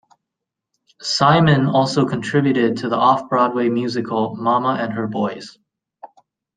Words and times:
Simon 0.99 1.67
also 1.67 2.07
contributed 2.07 2.77
to 2.77 2.89
the 2.89 2.95
Off-Broadway 2.97 3.69
musical 3.69 4.35
"Mama 4.35 4.77
and 4.81 4.91
Her 4.93 5.05
Boys". 5.05 5.59